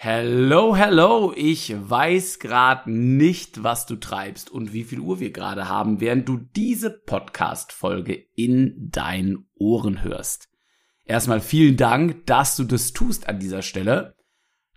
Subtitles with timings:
[0.00, 1.32] Hello, hello.
[1.34, 6.28] Ich weiß gerade nicht, was du treibst und wie viel Uhr wir gerade haben, während
[6.28, 10.50] du diese Podcast-Folge in deinen Ohren hörst.
[11.04, 14.14] Erstmal vielen Dank, dass du das tust an dieser Stelle.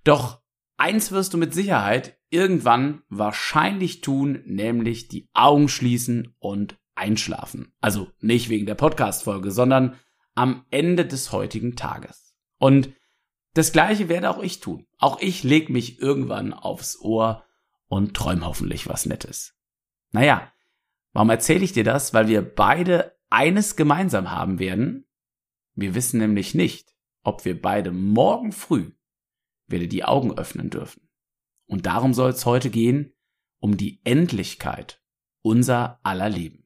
[0.04, 0.42] Doch
[0.78, 7.76] eins wirst du mit Sicherheit irgendwann wahrscheinlich tun, nämlich die Augen schließen und einschlafen.
[7.79, 9.99] Also nicht wegen der Podcast-Folge, sondern
[10.33, 12.35] am Ende des heutigen Tages.
[12.58, 12.90] Und
[13.54, 14.88] das gleiche werde auch ich tun.
[14.97, 17.46] Auch ich leg mich irgendwann aufs Ohr
[17.88, 19.55] und träum hoffentlich was Nettes.
[20.12, 20.52] Naja,
[21.14, 22.14] warum erzähle ich dir das?
[22.14, 25.05] Weil wir beide eines gemeinsam haben werden.
[25.74, 26.94] Wir wissen nämlich nicht,
[27.24, 28.91] ob wir beide morgen früh
[29.68, 31.10] wieder die Augen öffnen dürfen.
[31.66, 33.13] Und darum soll es heute gehen,
[33.60, 35.02] um die Endlichkeit
[35.41, 36.61] unser aller Leben.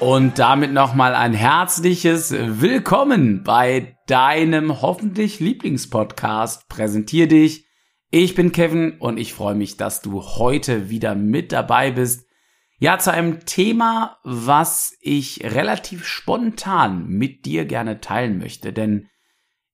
[0.00, 6.70] Und damit nochmal ein herzliches Willkommen bei deinem hoffentlich Lieblingspodcast.
[6.70, 7.66] Präsentier dich.
[8.10, 12.26] Ich bin Kevin und ich freue mich, dass du heute wieder mit dabei bist.
[12.78, 18.72] Ja, zu einem Thema, was ich relativ spontan mit dir gerne teilen möchte.
[18.72, 19.06] Denn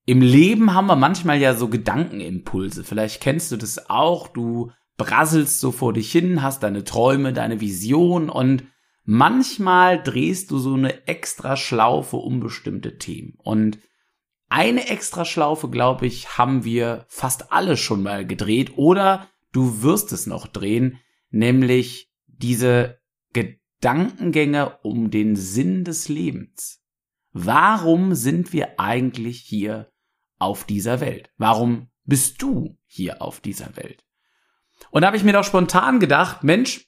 [0.06, 2.82] im Leben haben wir manchmal ja so Gedankenimpulse.
[2.82, 4.26] Vielleicht kennst du das auch.
[4.26, 8.64] Du brasselst so vor dich hin, hast deine Träume, deine Vision und
[9.06, 13.34] manchmal drehst du so eine extra Schlaufe um bestimmte Themen.
[13.38, 13.78] Und
[14.48, 20.12] eine extra Schlaufe, glaube ich, haben wir fast alle schon mal gedreht oder du wirst
[20.12, 23.00] es noch drehen, nämlich diese
[23.32, 26.82] Gedankengänge um den Sinn des Lebens.
[27.32, 29.90] Warum sind wir eigentlich hier
[30.38, 31.30] auf dieser Welt?
[31.36, 34.04] Warum bist du hier auf dieser Welt?
[34.90, 36.85] Und da habe ich mir doch spontan gedacht, Mensch,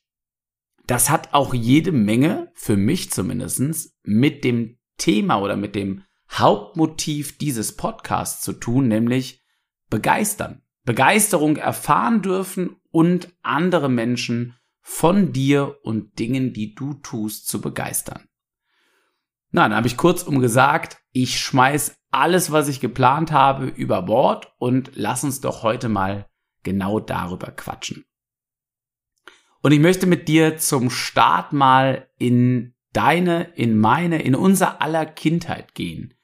[0.89, 7.37] das hat auch jede Menge, für mich zumindestens, mit dem Thema oder mit dem Hauptmotiv
[7.37, 9.45] dieses Podcasts zu tun, nämlich
[9.91, 10.63] begeistern.
[10.85, 18.27] Begeisterung erfahren dürfen und andere Menschen von dir und Dingen, die du tust, zu begeistern.
[19.51, 24.55] Na, dann habe ich kurzum gesagt, ich schmeiß alles, was ich geplant habe, über Bord
[24.57, 26.27] und lass uns doch heute mal
[26.63, 28.08] genau darüber quatschen.
[29.69, 35.05] Und ich möchte mit dir zum Start mal in deine, in meine, in unser aller
[35.05, 36.15] Kindheit gehen.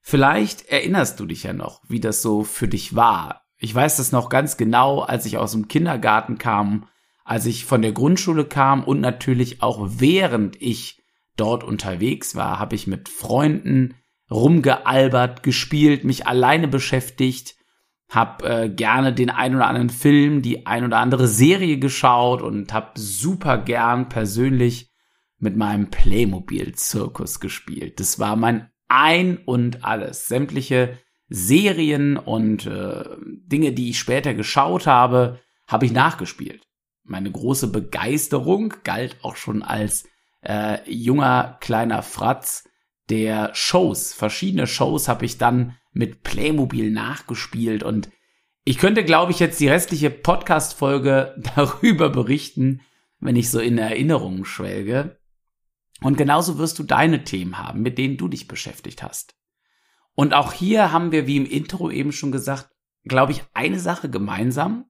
[0.00, 3.44] Vielleicht erinnerst du dich ja noch, wie das so für dich war.
[3.56, 6.88] Ich weiß das noch ganz genau, als ich aus dem Kindergarten kam,
[7.22, 11.00] als ich von der Grundschule kam und natürlich auch während ich
[11.36, 13.94] dort unterwegs war, habe ich mit Freunden
[14.28, 17.57] rumgealbert, gespielt, mich alleine beschäftigt
[18.08, 22.72] hab äh, gerne den ein oder anderen Film, die ein oder andere Serie geschaut und
[22.72, 24.90] hab super gern persönlich
[25.38, 28.00] mit meinem Playmobil-Zirkus gespielt.
[28.00, 30.28] Das war mein Ein und alles.
[30.28, 30.98] Sämtliche
[31.28, 36.66] Serien und äh, Dinge, die ich später geschaut habe, habe ich nachgespielt.
[37.04, 40.08] Meine große Begeisterung galt auch schon als
[40.42, 42.64] äh, junger kleiner Fratz
[43.10, 44.14] der Shows.
[44.14, 48.08] Verschiedene Shows habe ich dann mit Playmobil nachgespielt und
[48.68, 52.82] ich könnte, glaube ich, jetzt die restliche Podcast-Folge darüber berichten,
[53.18, 55.18] wenn ich so in Erinnerungen schwelge.
[56.02, 59.36] Und genauso wirst du deine Themen haben, mit denen du dich beschäftigt hast.
[60.14, 62.70] Und auch hier haben wir, wie im Intro eben schon gesagt,
[63.04, 64.84] glaube ich, eine Sache gemeinsam.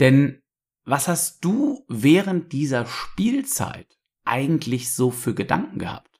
[0.00, 0.42] Denn
[0.84, 6.13] was hast du während dieser Spielzeit eigentlich so für Gedanken gehabt?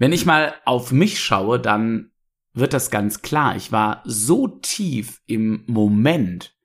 [0.00, 2.10] Wenn ich mal auf mich schaue, dann
[2.54, 3.54] wird das ganz klar.
[3.56, 6.56] Ich war so tief im Moment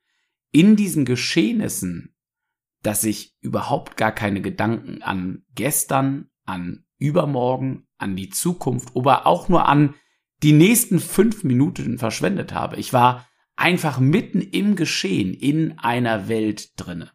[0.52, 2.16] in diesen Geschehnissen,
[2.82, 9.50] dass ich überhaupt gar keine Gedanken an gestern, an übermorgen, an die Zukunft oder auch
[9.50, 9.94] nur an
[10.42, 12.76] die nächsten fünf Minuten verschwendet habe.
[12.76, 17.10] Ich war einfach mitten im Geschehen in einer Welt drinne.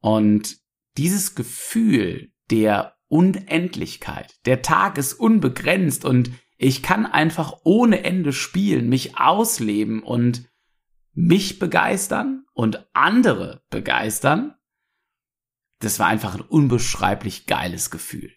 [0.00, 0.56] Und
[0.96, 4.34] dieses Gefühl der Unendlichkeit.
[4.46, 10.48] Der Tag ist unbegrenzt und ich kann einfach ohne Ende spielen, mich ausleben und
[11.12, 14.54] mich begeistern und andere begeistern.
[15.80, 18.32] Das war einfach ein unbeschreiblich geiles Gefühl.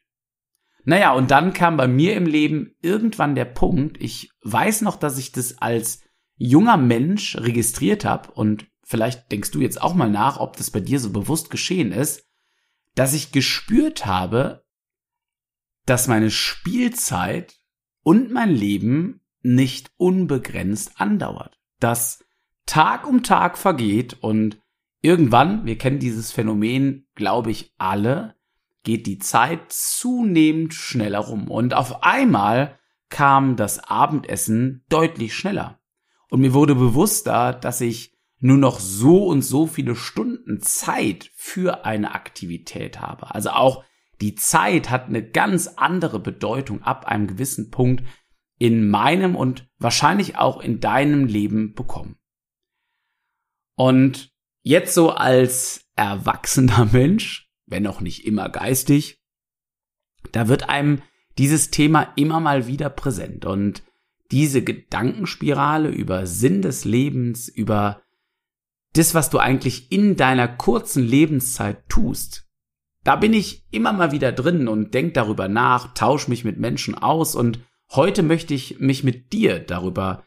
[0.83, 5.17] Naja, und dann kam bei mir im Leben irgendwann der Punkt, ich weiß noch, dass
[5.17, 6.01] ich das als
[6.35, 10.79] junger Mensch registriert habe und vielleicht denkst du jetzt auch mal nach, ob das bei
[10.79, 12.28] dir so bewusst geschehen ist
[12.95, 14.65] dass ich gespürt habe,
[15.85, 17.55] dass meine Spielzeit
[18.03, 21.59] und mein Leben nicht unbegrenzt andauert.
[21.79, 22.23] Dass
[22.65, 24.61] Tag um Tag vergeht und
[25.01, 28.35] irgendwann, wir kennen dieses Phänomen, glaube ich, alle,
[28.83, 31.49] geht die Zeit zunehmend schneller rum.
[31.49, 32.77] Und auf einmal
[33.09, 35.79] kam das Abendessen deutlich schneller.
[36.29, 41.85] Und mir wurde bewusster, dass ich nur noch so und so viele Stunden Zeit für
[41.85, 43.35] eine Aktivität habe.
[43.35, 43.83] Also auch
[44.21, 48.03] die Zeit hat eine ganz andere Bedeutung ab einem gewissen Punkt
[48.57, 52.17] in meinem und wahrscheinlich auch in deinem Leben bekommen.
[53.75, 54.31] Und
[54.61, 59.21] jetzt so als erwachsener Mensch, wenn auch nicht immer geistig,
[60.31, 61.01] da wird einem
[61.37, 63.83] dieses Thema immer mal wieder präsent und
[64.31, 68.01] diese Gedankenspirale über Sinn des Lebens, über
[68.93, 72.47] das, was du eigentlich in deiner kurzen Lebenszeit tust,
[73.03, 76.95] da bin ich immer mal wieder drin und denk darüber nach, tausch mich mit Menschen
[76.95, 77.59] aus und
[77.91, 80.23] heute möchte ich mich mit dir darüber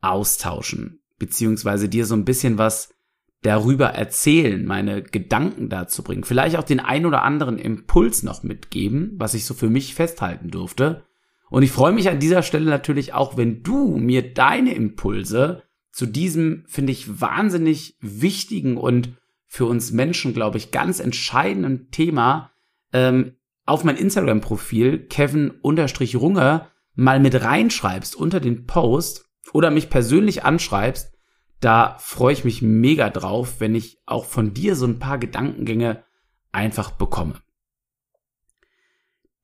[0.00, 2.94] austauschen, beziehungsweise dir so ein bisschen was
[3.42, 9.12] darüber erzählen, meine Gedanken dazu bringen, vielleicht auch den ein oder anderen Impuls noch mitgeben,
[9.18, 11.04] was ich so für mich festhalten durfte.
[11.50, 15.62] Und ich freue mich an dieser Stelle natürlich auch, wenn du mir deine Impulse
[15.94, 22.50] zu diesem, finde ich, wahnsinnig wichtigen und für uns Menschen, glaube ich, ganz entscheidenden Thema
[22.92, 31.14] ähm, auf mein Instagram-Profil Kevin-Runge mal mit reinschreibst unter den Post oder mich persönlich anschreibst,
[31.60, 36.02] da freue ich mich mega drauf, wenn ich auch von dir so ein paar Gedankengänge
[36.50, 37.40] einfach bekomme.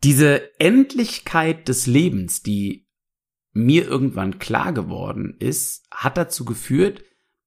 [0.03, 2.89] Diese Endlichkeit des Lebens, die
[3.53, 7.03] mir irgendwann klar geworden ist, hat dazu geführt,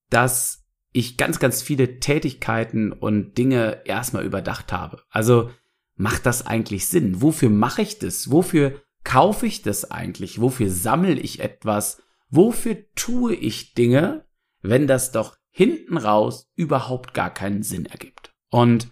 [0.09, 5.01] dass ich ganz, ganz viele Tätigkeiten und Dinge erstmal überdacht habe.
[5.09, 5.49] Also
[5.95, 7.21] macht das eigentlich Sinn?
[7.21, 8.31] Wofür mache ich das?
[8.31, 10.39] Wofür kaufe ich das eigentlich?
[10.39, 12.01] Wofür sammle ich etwas?
[12.29, 14.25] Wofür tue ich Dinge,
[14.61, 18.33] wenn das doch hinten raus überhaupt gar keinen Sinn ergibt?
[18.49, 18.91] Und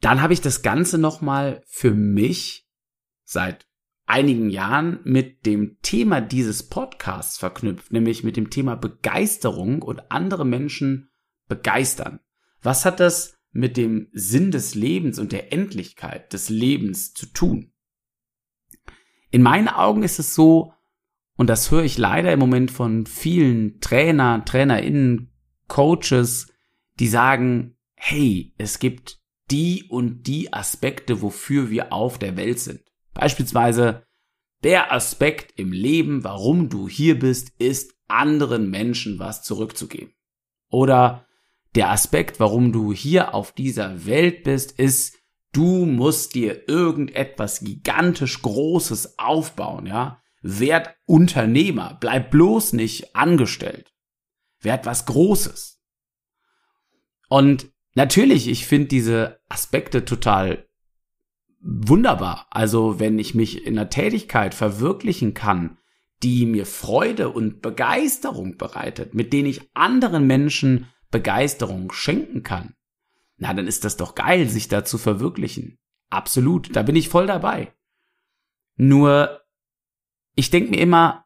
[0.00, 2.68] dann habe ich das Ganze nochmal für mich
[3.24, 3.66] seit
[4.06, 10.44] einigen Jahren mit dem Thema dieses Podcasts verknüpft, nämlich mit dem Thema Begeisterung und andere
[10.44, 11.10] Menschen
[11.48, 12.20] begeistern.
[12.62, 17.72] Was hat das mit dem Sinn des Lebens und der Endlichkeit des Lebens zu tun?
[19.30, 20.72] In meinen Augen ist es so,
[21.36, 25.32] und das höre ich leider im Moment von vielen Trainer, Trainerinnen,
[25.66, 26.52] Coaches,
[27.00, 29.20] die sagen, hey, es gibt
[29.50, 32.82] die und die Aspekte, wofür wir auf der Welt sind.
[33.14, 34.04] Beispielsweise
[34.62, 40.14] der Aspekt im Leben, warum du hier bist, ist anderen Menschen was zurückzugeben.
[40.70, 41.26] Oder
[41.74, 45.18] der Aspekt, warum du hier auf dieser Welt bist, ist,
[45.52, 50.20] du musst dir irgendetwas gigantisch Großes aufbauen, ja?
[50.42, 53.92] Werd Unternehmer, bleib bloß nicht angestellt.
[54.60, 55.80] Werd was Großes.
[57.28, 60.68] Und natürlich, ich finde diese Aspekte total
[61.64, 62.46] wunderbar.
[62.50, 65.78] Also wenn ich mich in einer Tätigkeit verwirklichen kann,
[66.22, 72.74] die mir Freude und Begeisterung bereitet, mit denen ich anderen Menschen Begeisterung schenken kann,
[73.36, 75.78] na, dann ist das doch geil, sich da zu verwirklichen.
[76.10, 77.72] Absolut, da bin ich voll dabei.
[78.76, 79.40] Nur,
[80.36, 81.24] ich denke mir immer,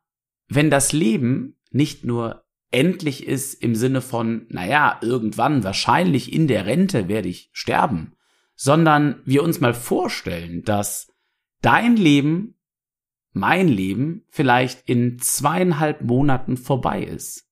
[0.48, 6.66] wenn das Leben nicht nur endlich ist im Sinne von, naja, irgendwann, wahrscheinlich in der
[6.66, 8.14] Rente werde ich sterben,
[8.60, 11.12] sondern wir uns mal vorstellen, dass
[11.62, 12.56] dein Leben,
[13.30, 17.48] mein Leben vielleicht in zweieinhalb Monaten vorbei ist.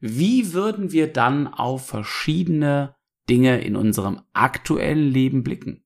[0.00, 2.96] Wie würden wir dann auf verschiedene
[3.30, 5.84] Dinge in unserem aktuellen Leben blicken?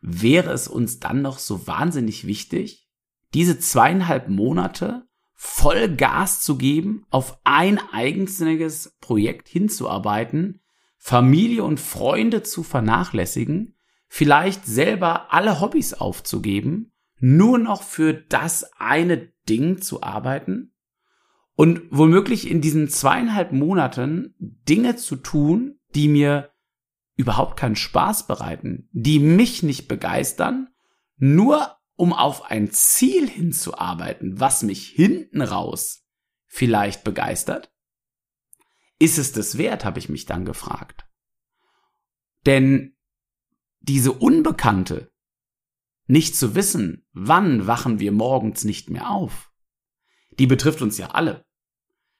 [0.00, 2.88] Wäre es uns dann noch so wahnsinnig wichtig,
[3.34, 10.62] diese zweieinhalb Monate voll Gas zu geben, auf ein eigenständiges Projekt hinzuarbeiten,
[10.98, 13.76] Familie und Freunde zu vernachlässigen,
[14.08, 20.74] vielleicht selber alle Hobbys aufzugeben, nur noch für das eine Ding zu arbeiten
[21.54, 26.50] und womöglich in diesen zweieinhalb Monaten Dinge zu tun, die mir
[27.16, 30.68] überhaupt keinen Spaß bereiten, die mich nicht begeistern,
[31.16, 36.04] nur um auf ein Ziel hinzuarbeiten, was mich hinten raus
[36.46, 37.72] vielleicht begeistert?
[38.98, 41.06] Ist es das wert, habe ich mich dann gefragt.
[42.46, 42.96] Denn
[43.80, 45.12] diese Unbekannte,
[46.06, 49.52] nicht zu wissen, wann wachen wir morgens nicht mehr auf,
[50.38, 51.44] die betrifft uns ja alle.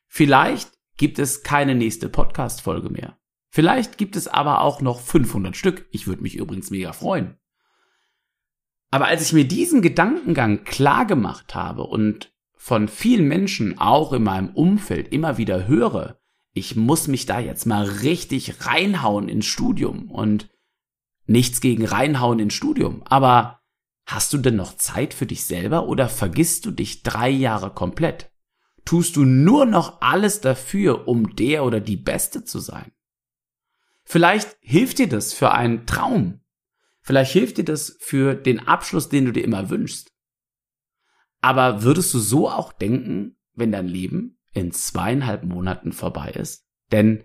[0.06, 3.18] Vielleicht gibt es keine nächste Podcast-Folge mehr.
[3.50, 5.88] Vielleicht gibt es aber auch noch 500 Stück.
[5.90, 7.38] Ich würde mich übrigens mega freuen.
[8.90, 14.22] Aber als ich mir diesen Gedankengang klar gemacht habe und von vielen Menschen, auch in
[14.22, 16.18] meinem Umfeld, immer wieder höre,
[16.52, 20.48] ich muss mich da jetzt mal richtig reinhauen ins Studium und
[21.26, 23.60] nichts gegen reinhauen ins Studium, aber
[24.06, 28.30] hast du denn noch Zeit für dich selber oder vergisst du dich drei Jahre komplett?
[28.84, 32.90] Tust du nur noch alles dafür, um der oder die Beste zu sein?
[34.04, 36.40] Vielleicht hilft dir das für einen Traum.
[37.02, 40.14] Vielleicht hilft dir das für den Abschluss, den du dir immer wünschst.
[41.42, 46.66] Aber würdest du so auch denken, wenn dein Leben in zweieinhalb Monaten vorbei ist?
[46.92, 47.24] Denn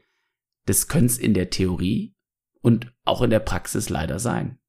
[0.66, 2.16] das könnte es in der Theorie
[2.62, 4.60] und auch in der Praxis leider sein.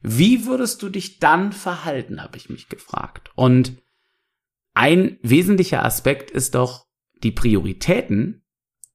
[0.00, 3.30] Wie würdest du dich dann verhalten, habe ich mich gefragt.
[3.34, 3.82] Und
[4.74, 6.86] ein wesentlicher Aspekt ist doch,
[7.22, 8.42] die Prioritäten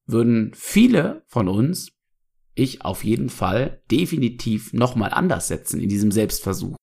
[0.05, 1.91] würden viele von uns,
[2.55, 6.75] ich auf jeden Fall, definitiv nochmal anders setzen in diesem Selbstversuch.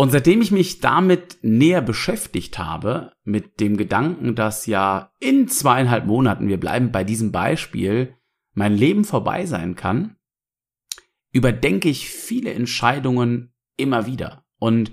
[0.00, 6.06] Und seitdem ich mich damit näher beschäftigt habe, mit dem Gedanken, dass ja in zweieinhalb
[6.06, 8.16] Monaten, wir bleiben bei diesem Beispiel,
[8.54, 10.16] mein Leben vorbei sein kann,
[11.32, 14.90] überdenke ich viele Entscheidungen immer wieder und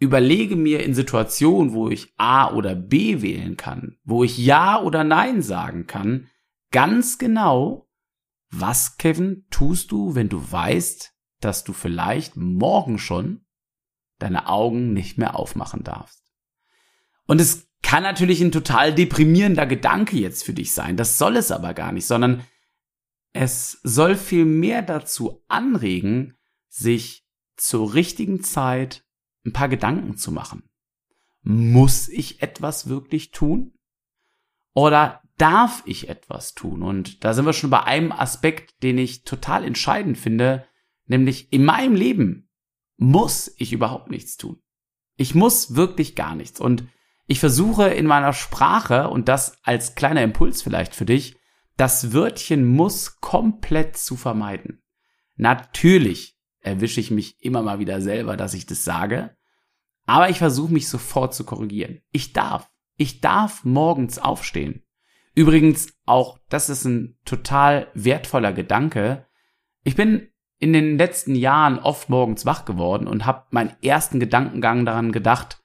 [0.00, 5.04] überlege mir in Situationen, wo ich A oder B wählen kann, wo ich Ja oder
[5.04, 6.26] Nein sagen kann,
[6.72, 7.88] ganz genau,
[8.50, 13.42] was, Kevin, tust du, wenn du weißt, dass du vielleicht morgen schon
[14.22, 16.22] deine Augen nicht mehr aufmachen darfst.
[17.26, 20.96] Und es kann natürlich ein total deprimierender Gedanke jetzt für dich sein.
[20.96, 22.44] Das soll es aber gar nicht, sondern
[23.32, 26.36] es soll viel mehr dazu anregen,
[26.68, 27.24] sich
[27.56, 29.04] zur richtigen Zeit
[29.44, 30.68] ein paar Gedanken zu machen.
[31.42, 33.74] Muss ich etwas wirklich tun?
[34.74, 36.82] Oder darf ich etwas tun?
[36.82, 40.66] Und da sind wir schon bei einem Aspekt, den ich total entscheidend finde,
[41.06, 42.49] nämlich in meinem Leben
[43.00, 44.62] muss ich überhaupt nichts tun.
[45.16, 46.60] Ich muss wirklich gar nichts.
[46.60, 46.84] Und
[47.26, 51.36] ich versuche in meiner Sprache, und das als kleiner Impuls vielleicht für dich,
[51.76, 54.82] das Wörtchen muss komplett zu vermeiden.
[55.36, 59.34] Natürlich erwische ich mich immer mal wieder selber, dass ich das sage,
[60.04, 62.02] aber ich versuche mich sofort zu korrigieren.
[62.12, 62.68] Ich darf.
[62.96, 64.82] Ich darf morgens aufstehen.
[65.34, 69.26] Übrigens, auch das ist ein total wertvoller Gedanke.
[69.84, 70.29] Ich bin
[70.60, 75.58] in den letzten Jahren oft morgens wach geworden und habe meinen ersten Gedankengang daran gedacht,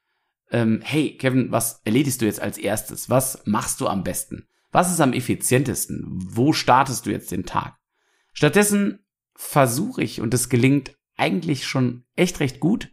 [0.49, 3.09] ähm, hey Kevin, was erledigst du jetzt als erstes?
[3.09, 4.47] Was machst du am besten?
[4.71, 6.05] Was ist am effizientesten?
[6.07, 7.77] Wo startest du jetzt den Tag?
[8.33, 12.91] Stattdessen versuche ich, und es gelingt eigentlich schon echt recht gut,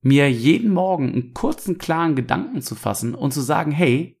[0.00, 4.18] mir jeden Morgen einen kurzen, klaren Gedanken zu fassen und zu sagen, hey,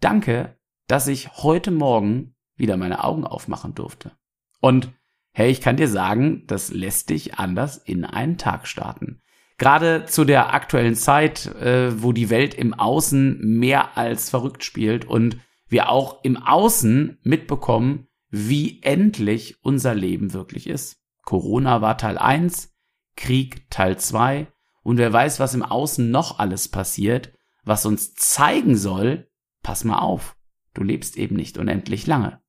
[0.00, 4.12] danke, dass ich heute Morgen wieder meine Augen aufmachen durfte.
[4.60, 4.92] Und
[5.32, 9.22] Hey, ich kann dir sagen, das lässt dich anders in einen Tag starten.
[9.58, 15.04] Gerade zu der aktuellen Zeit, äh, wo die Welt im Außen mehr als verrückt spielt
[15.04, 21.02] und wir auch im Außen mitbekommen, wie endlich unser Leben wirklich ist.
[21.22, 22.74] Corona war Teil 1,
[23.16, 24.48] Krieg Teil 2
[24.82, 27.32] und wer weiß, was im Außen noch alles passiert,
[27.62, 29.28] was uns zeigen soll,
[29.62, 30.36] pass mal auf,
[30.74, 32.40] du lebst eben nicht unendlich lange.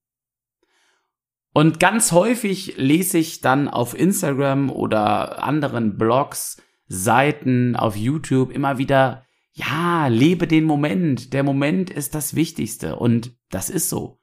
[1.53, 8.77] Und ganz häufig lese ich dann auf Instagram oder anderen Blogs, Seiten, auf YouTube immer
[8.77, 11.33] wieder, ja, lebe den Moment.
[11.33, 12.95] Der Moment ist das Wichtigste.
[12.95, 14.19] Und das ist so.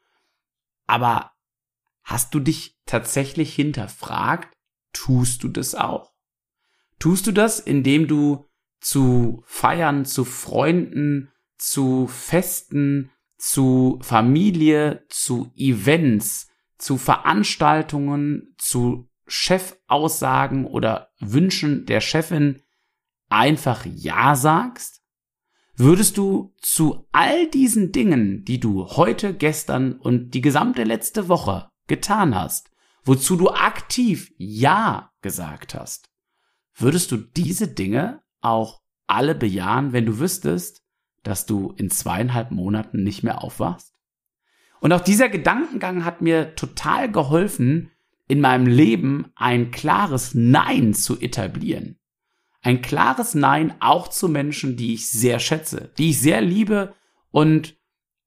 [0.87, 1.33] Aber
[2.03, 4.53] hast du dich tatsächlich hinterfragt?
[4.93, 6.13] Tust du das auch?
[6.99, 8.47] Tust du das, indem du
[8.81, 21.11] zu Feiern, zu Freunden, zu Festen, zu Familie, zu Events zu Veranstaltungen, zu Chefaussagen oder
[21.21, 22.63] Wünschen der Chefin
[23.29, 25.03] einfach Ja sagst?
[25.77, 31.69] Würdest du zu all diesen Dingen, die du heute, gestern und die gesamte letzte Woche
[31.87, 32.71] getan hast,
[33.05, 36.11] wozu du aktiv Ja gesagt hast,
[36.75, 40.83] würdest du diese Dinge auch alle bejahen, wenn du wüsstest,
[41.23, 43.98] dass du in zweieinhalb Monaten nicht mehr aufwachst?
[44.81, 47.91] Und auch dieser Gedankengang hat mir total geholfen,
[48.29, 51.99] in meinem Leben ein klares Nein zu etablieren.
[52.61, 56.95] Ein klares Nein auch zu Menschen, die ich sehr schätze, die ich sehr liebe
[57.31, 57.77] und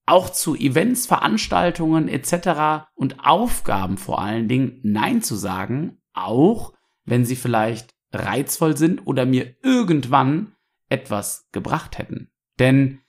[0.05, 2.88] auch zu Events, Veranstaltungen etc.
[2.96, 6.74] und Aufgaben vor allen Dingen Nein zu sagen, auch
[7.05, 10.53] wenn sie vielleicht reizvoll sind oder mir irgendwann
[10.89, 12.31] etwas gebracht hätten.
[12.60, 13.00] Denn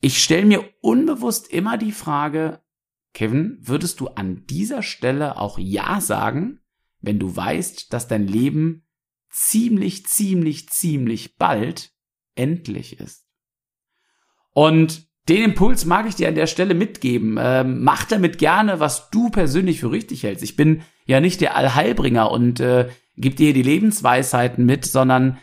[0.00, 2.60] ich stelle mir unbewusst immer die Frage,
[3.14, 6.60] Kevin, würdest du an dieser Stelle auch Ja sagen,
[7.00, 8.86] wenn du weißt, dass dein Leben
[9.30, 11.92] ziemlich, ziemlich, ziemlich bald
[12.34, 13.26] endlich ist.
[14.52, 17.36] Und den Impuls mag ich dir an der Stelle mitgeben.
[17.40, 20.44] Ähm, mach damit gerne, was du persönlich für richtig hältst.
[20.44, 25.38] Ich bin ja nicht der Allheilbringer und äh, gib dir die Lebensweisheiten mit, sondern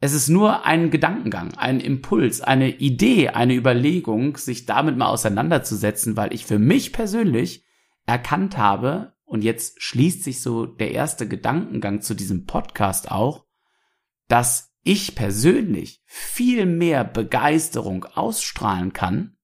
[0.00, 6.16] es ist nur ein Gedankengang, ein Impuls, eine Idee, eine Überlegung, sich damit mal auseinanderzusetzen,
[6.16, 7.64] weil ich für mich persönlich
[8.06, 13.44] erkannt habe, und jetzt schließt sich so der erste Gedankengang zu diesem Podcast auch,
[14.26, 19.36] dass ich persönlich viel mehr Begeisterung ausstrahlen kann,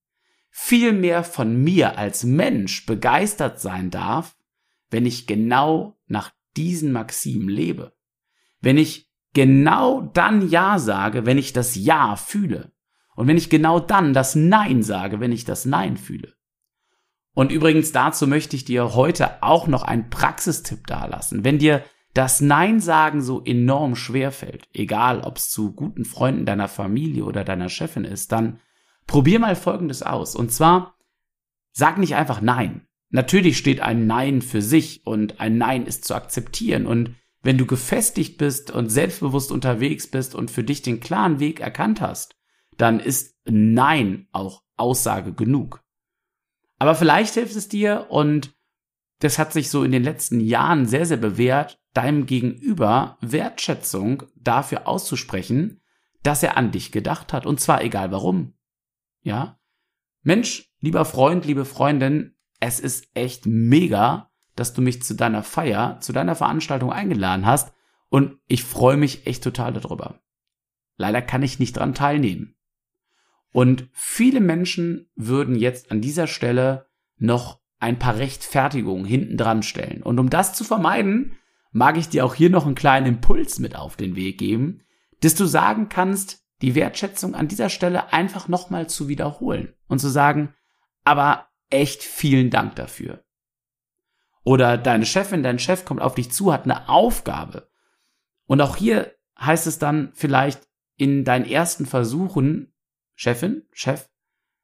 [0.49, 4.35] viel mehr von mir als Mensch begeistert sein darf,
[4.89, 7.93] wenn ich genau nach diesen Maximen lebe.
[8.61, 9.04] Wenn ich
[9.35, 12.71] genau dann Ja sage, wenn ich das Ja fühle.
[13.15, 16.33] Und wenn ich genau dann das Nein sage, wenn ich das Nein fühle.
[17.35, 21.43] Und übrigens dazu möchte ich dir heute auch noch einen Praxistipp dalassen.
[21.43, 26.45] Wenn dir das Nein sagen so enorm schwer fällt, egal ob es zu guten Freunden
[26.45, 28.59] deiner Familie oder deiner Chefin ist, dann
[29.05, 30.33] probier mal Folgendes aus.
[30.33, 30.95] Und zwar,
[31.73, 32.87] sag nicht einfach Nein.
[33.09, 36.87] Natürlich steht ein Nein für sich und ein Nein ist zu akzeptieren.
[36.87, 37.15] Und
[37.45, 42.01] wenn du gefestigt bist und selbstbewusst unterwegs bist und für dich den klaren Weg erkannt
[42.01, 42.35] hast,
[42.75, 45.83] dann ist Nein auch Aussage genug.
[46.79, 48.55] Aber vielleicht hilft es dir und
[49.19, 54.87] das hat sich so in den letzten Jahren sehr, sehr bewährt, deinem Gegenüber Wertschätzung dafür
[54.87, 55.83] auszusprechen,
[56.23, 57.45] dass er an dich gedacht hat.
[57.45, 58.55] Und zwar egal warum.
[59.21, 59.59] Ja?
[60.23, 65.99] Mensch, lieber Freund, liebe Freundin, es ist echt mega, dass du mich zu deiner Feier,
[65.99, 67.73] zu deiner Veranstaltung eingeladen hast.
[68.09, 70.21] Und ich freue mich echt total darüber.
[70.97, 72.55] Leider kann ich nicht dran teilnehmen.
[73.51, 80.01] Und viele Menschen würden jetzt an dieser Stelle noch ein paar Rechtfertigungen hinten dran stellen.
[80.01, 81.35] Und um das zu vermeiden,
[81.71, 84.81] mag ich dir auch hier noch einen kleinen Impuls mit auf den Weg geben,
[85.21, 90.07] dass du sagen kannst, die Wertschätzung an dieser Stelle einfach nochmal zu wiederholen und zu
[90.07, 90.53] sagen,
[91.03, 93.24] aber echt vielen Dank dafür.
[94.45, 97.67] Oder deine Chefin, dein Chef kommt auf dich zu, hat eine Aufgabe.
[98.45, 102.71] Und auch hier heißt es dann vielleicht in deinen ersten Versuchen
[103.15, 104.07] Chefin, Chef,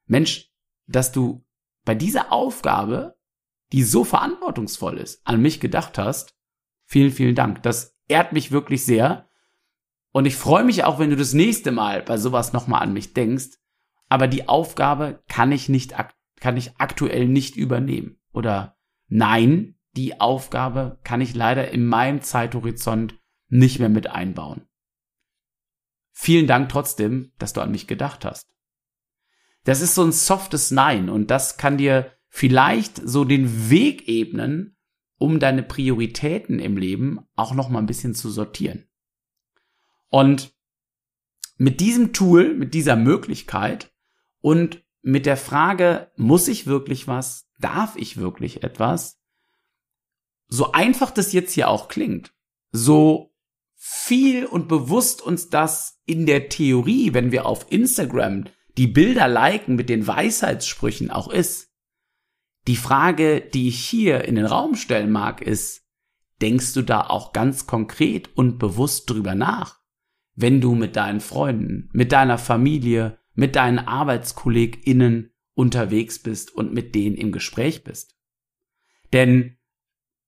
[0.06, 0.52] Mensch,
[0.86, 1.44] dass du
[1.84, 3.18] bei dieser Aufgabe,
[3.72, 6.36] die so verantwortungsvoll ist, an mich gedacht hast.
[6.84, 7.62] Vielen, vielen Dank.
[7.64, 9.28] Das ehrt mich wirklich sehr.
[10.12, 13.14] Und ich freue mich auch, wenn du das nächste Mal bei sowas nochmal an mich
[13.14, 13.58] denkst.
[14.08, 15.94] Aber die Aufgabe kann ich nicht,
[16.38, 18.20] kann ich aktuell nicht übernehmen.
[18.32, 18.76] Oder
[19.12, 23.14] nein, die Aufgabe kann ich leider in meinem Zeithorizont
[23.48, 24.66] nicht mehr mit einbauen.
[26.12, 28.48] Vielen Dank trotzdem, dass du an mich gedacht hast.
[29.64, 34.76] Das ist so ein softes Nein und das kann dir vielleicht so den Weg ebnen,
[35.18, 38.88] um deine Prioritäten im Leben auch noch mal ein bisschen zu sortieren.
[40.08, 40.54] Und
[41.56, 43.92] mit diesem Tool, mit dieser Möglichkeit
[44.40, 47.51] und mit der Frage, muss ich wirklich was?
[47.62, 49.18] Darf ich wirklich etwas?
[50.48, 52.34] So einfach das jetzt hier auch klingt,
[52.72, 53.32] so
[53.74, 58.44] viel und bewusst uns das in der Theorie, wenn wir auf Instagram
[58.76, 61.70] die Bilder liken mit den Weisheitssprüchen auch ist.
[62.66, 65.84] Die Frage, die ich hier in den Raum stellen mag, ist,
[66.40, 69.80] denkst du da auch ganz konkret und bewusst drüber nach,
[70.34, 76.94] wenn du mit deinen Freunden, mit deiner Familie, mit deinen ArbeitskollegInnen unterwegs bist und mit
[76.94, 78.16] denen im Gespräch bist?
[79.12, 79.58] Denn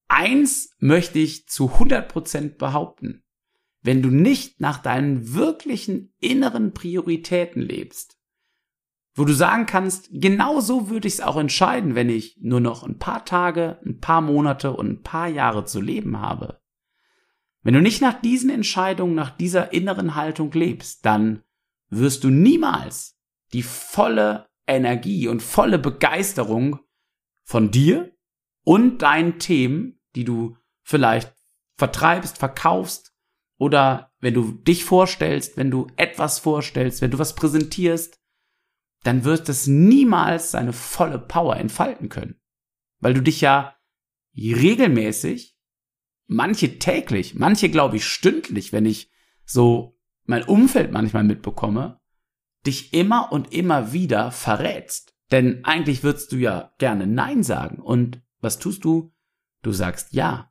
[0.09, 3.25] eins möchte ich zu 100 Prozent behaupten
[3.85, 8.19] wenn du nicht nach deinen wirklichen inneren Prioritäten lebst,
[9.15, 12.83] wo du sagen kannst, genau so würde ich es auch entscheiden, wenn ich nur noch
[12.83, 16.63] ein paar Tage, ein paar Monate und ein paar Jahre zu leben habe.
[17.63, 21.43] Wenn du nicht nach diesen Entscheidungen, nach dieser inneren Haltung lebst, dann
[21.91, 23.19] wirst du niemals
[23.53, 26.81] die volle Energie und volle Begeisterung
[27.45, 28.17] von dir
[28.65, 31.35] und deinen Themen, die du vielleicht
[31.77, 33.15] vertreibst, verkaufst,
[33.59, 38.21] oder wenn du dich vorstellst, wenn du etwas vorstellst, wenn du was präsentierst,
[39.03, 42.41] dann wird es niemals seine volle Power entfalten können.
[43.01, 43.77] Weil du dich ja
[44.37, 45.57] regelmäßig,
[46.27, 49.11] manche täglich, manche glaube ich stündlich, wenn ich
[49.45, 52.01] so mein Umfeld manchmal mitbekomme,
[52.67, 55.15] dich immer und immer wieder verrätst.
[55.31, 57.81] Denn eigentlich würdest du ja gerne Nein sagen.
[57.81, 59.13] Und was tust du?
[59.63, 60.51] Du sagst Ja.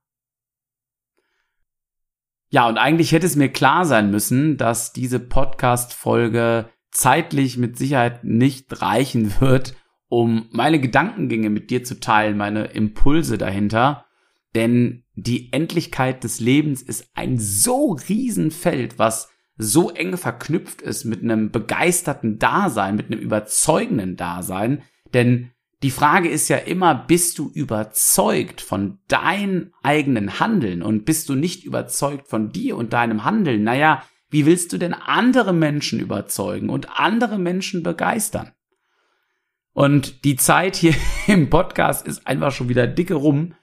[2.50, 8.24] Ja, und eigentlich hätte es mir klar sein müssen, dass diese Podcast-Folge zeitlich mit Sicherheit
[8.24, 9.76] nicht reichen wird,
[10.08, 14.06] um meine Gedankengänge mit dir zu teilen, meine Impulse dahinter.
[14.54, 21.22] Denn die Endlichkeit des Lebens ist ein so Riesenfeld, was so eng verknüpft ist mit
[21.22, 24.82] einem begeisterten Dasein, mit einem überzeugenden Dasein.
[25.14, 25.52] Denn
[25.84, 31.36] die Frage ist ja immer, bist du überzeugt von deinem eigenen Handeln und bist du
[31.36, 33.64] nicht überzeugt von dir und deinem Handeln?
[33.64, 38.54] Naja, wie willst du denn andere Menschen überzeugen und andere Menschen begeistern?
[39.74, 40.96] Und die Zeit hier
[41.28, 43.54] im Podcast ist einfach schon wieder dicke rum.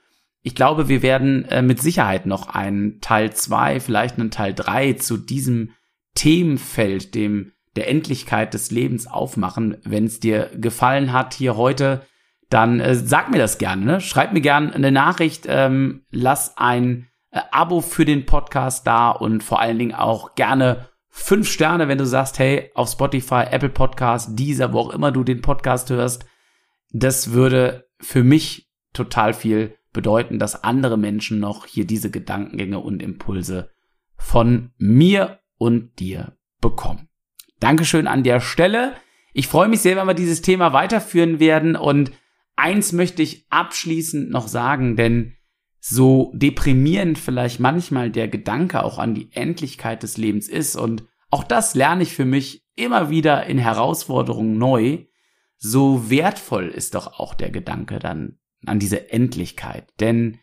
[0.43, 4.93] Ich glaube, wir werden äh, mit Sicherheit noch einen Teil zwei, vielleicht einen Teil drei
[4.93, 5.71] zu diesem
[6.15, 9.77] Themenfeld, dem der Endlichkeit des Lebens aufmachen.
[9.83, 12.01] Wenn es dir gefallen hat hier heute,
[12.49, 13.85] dann äh, sag mir das gerne.
[13.85, 14.01] Ne?
[14.01, 19.41] Schreib mir gerne eine Nachricht, ähm, lass ein äh, Abo für den Podcast da und
[19.41, 24.37] vor allen Dingen auch gerne fünf Sterne, wenn du sagst, hey, auf Spotify, Apple Podcast,
[24.37, 26.25] dieser, wo auch immer du den Podcast hörst.
[26.91, 33.01] Das würde für mich total viel bedeuten, dass andere Menschen noch hier diese Gedankengänge und
[33.01, 33.71] Impulse
[34.17, 37.07] von mir und dir bekommen.
[37.59, 38.95] Dankeschön an der Stelle.
[39.31, 41.75] Ich freue mich sehr, wenn wir dieses Thema weiterführen werden.
[41.75, 42.11] Und
[42.55, 45.35] eins möchte ich abschließend noch sagen, denn
[45.79, 51.43] so deprimierend vielleicht manchmal der Gedanke auch an die Endlichkeit des Lebens ist, und auch
[51.43, 55.05] das lerne ich für mich immer wieder in Herausforderungen neu,
[55.57, 59.87] so wertvoll ist doch auch der Gedanke dann an diese Endlichkeit.
[59.99, 60.39] Denn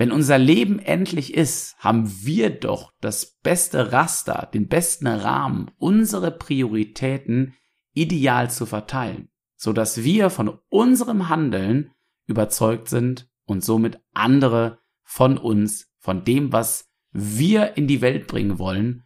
[0.00, 6.30] wenn unser Leben endlich ist, haben wir doch das beste Raster, den besten Rahmen, unsere
[6.30, 7.52] Prioritäten
[7.92, 11.90] ideal zu verteilen, so dass wir von unserem Handeln
[12.24, 18.58] überzeugt sind und somit andere von uns, von dem, was wir in die Welt bringen
[18.58, 19.04] wollen,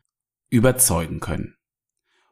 [0.48, 1.56] überzeugen können.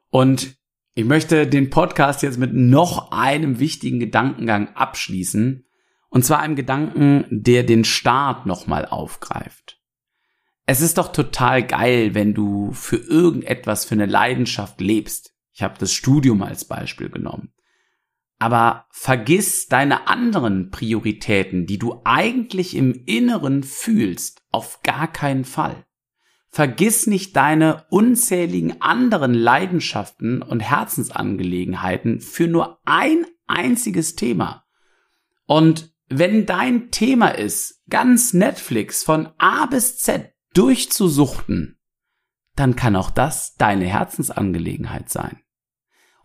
[0.08, 0.56] Und
[0.94, 5.66] ich möchte den Podcast jetzt mit noch einem wichtigen Gedankengang abschließen,
[6.12, 9.80] und zwar einem Gedanken, der den Staat nochmal aufgreift.
[10.66, 15.34] Es ist doch total geil, wenn du für irgendetwas, für eine Leidenschaft lebst.
[15.54, 17.54] Ich habe das Studium als Beispiel genommen.
[18.38, 25.86] Aber vergiss deine anderen Prioritäten, die du eigentlich im Inneren fühlst, auf gar keinen Fall.
[26.50, 34.66] Vergiss nicht deine unzähligen anderen Leidenschaften und Herzensangelegenheiten für nur ein einziges Thema.
[35.46, 41.78] Und wenn dein Thema ist, ganz Netflix von A bis Z durchzusuchten,
[42.56, 45.40] dann kann auch das deine Herzensangelegenheit sein.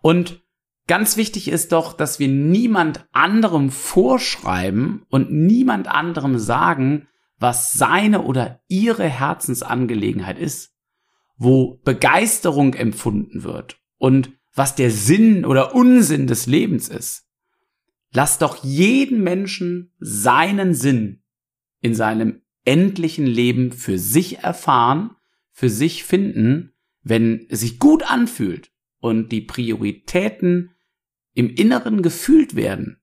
[0.02, 0.42] Und
[0.88, 7.08] ganz wichtig ist doch, dass wir niemand anderem vorschreiben und niemand anderem sagen,
[7.40, 10.74] was seine oder ihre Herzensangelegenheit ist,
[11.38, 17.27] wo Begeisterung empfunden wird und was der Sinn oder Unsinn des Lebens ist.
[18.14, 21.24] Lass doch jeden Menschen seinen Sinn
[21.82, 25.16] in seinem endlichen Leben für sich erfahren,
[25.52, 30.72] für sich finden, wenn es sich gut anfühlt und die Prioritäten
[31.34, 33.00] im Inneren gefühlt werden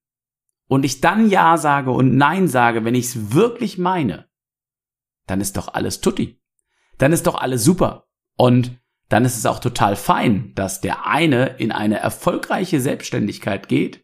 [0.66, 4.28] und ich dann Ja sage und Nein sage, wenn ich es wirklich meine,
[5.26, 6.40] dann ist doch alles tutti.
[6.98, 8.08] Dann ist doch alles super.
[8.36, 14.03] Und dann ist es auch total fein, dass der eine in eine erfolgreiche Selbstständigkeit geht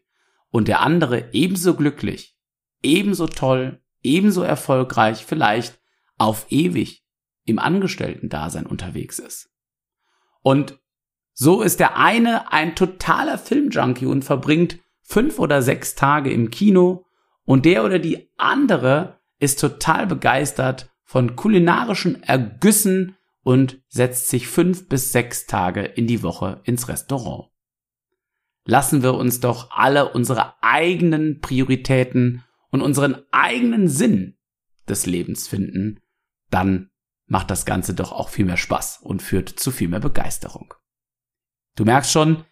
[0.51, 2.37] und der andere ebenso glücklich,
[2.83, 5.79] ebenso toll, ebenso erfolgreich, vielleicht
[6.17, 7.03] auf ewig
[7.45, 9.49] im Angestellten-Dasein unterwegs ist.
[10.43, 10.79] Und
[11.33, 17.05] so ist der eine ein totaler Filmjunkie und verbringt fünf oder sechs Tage im Kino
[17.45, 24.87] und der oder die andere ist total begeistert von kulinarischen Ergüssen und setzt sich fünf
[24.87, 27.50] bis sechs Tage in die Woche ins Restaurant
[28.65, 34.37] lassen wir uns doch alle unsere eigenen Prioritäten und unseren eigenen Sinn
[34.87, 35.99] des Lebens finden,
[36.49, 36.89] dann
[37.27, 40.73] macht das Ganze doch auch viel mehr Spaß und führt zu viel mehr Begeisterung.
[41.75, 42.43] Du merkst schon,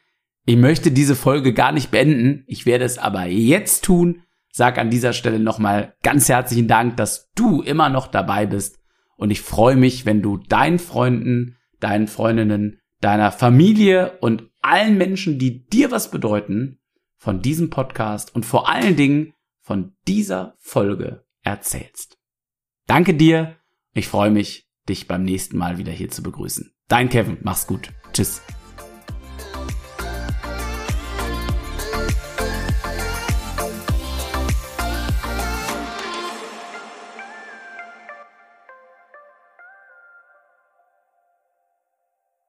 [0.46, 4.24] ich möchte diese Folge gar nicht beenden, ich werde es aber jetzt tun.
[4.52, 8.80] Sag an dieser Stelle nochmal ganz herzlichen Dank, dass du immer noch dabei bist
[9.16, 15.40] und ich freue mich, wenn du deinen Freunden, deinen Freundinnen, deiner Familie und allen Menschen,
[15.40, 16.80] die dir was bedeuten,
[17.18, 22.18] von diesem Podcast und vor allen Dingen von dieser Folge erzählst.
[22.88, 23.56] Danke dir.
[23.94, 26.74] Ich freue mich, dich beim nächsten Mal wieder hier zu begrüßen.
[26.88, 27.38] Dein Kevin.
[27.42, 27.92] Mach's gut.
[28.14, 28.42] Tschüss.